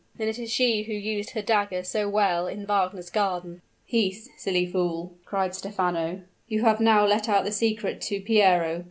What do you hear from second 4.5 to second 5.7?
fool!" cried